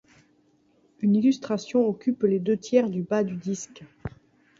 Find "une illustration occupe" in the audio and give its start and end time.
1.01-2.23